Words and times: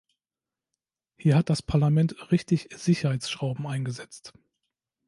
Hier 1.15 1.35
hat 1.35 1.51
das 1.51 1.61
Parlament 1.61 2.31
richtig 2.31 2.69
Sicherheitsschrauben 2.75 3.67
eingesetzt. 3.67 4.33